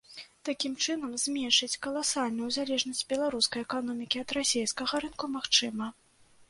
[0.47, 5.95] Такім чынам, зменшыць каласальную залежнасць беларускай эканомікі ад расейскага рынку магчыма.